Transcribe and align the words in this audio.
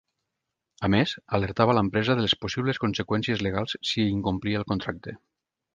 A 0.87 0.89
més, 0.93 1.13
alertava 1.39 1.75
l’empresa 1.79 2.15
de 2.19 2.25
les 2.27 2.35
possibles 2.45 2.83
conseqüències 2.87 3.47
legals 3.49 3.79
si 3.93 4.11
incomplia 4.19 4.63
el 4.65 4.71
contracte. 4.75 5.21